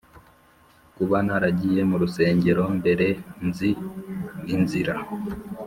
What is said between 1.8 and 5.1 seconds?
mu rusengero mbere, nzi inzira.